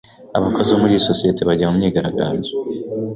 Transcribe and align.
Abakozi 0.37 0.69
bo 0.71 0.79
muri 0.81 0.91
iyo 0.95 1.01
sosiyete 1.09 1.41
bagiye 1.47 1.67
mu 1.69 1.75
myigaragambyo. 1.77 2.51